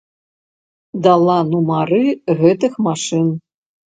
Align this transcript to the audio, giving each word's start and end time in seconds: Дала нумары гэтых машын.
Дала 1.07 1.35
нумары 1.51 2.05
гэтых 2.39 2.73
машын. 2.87 3.27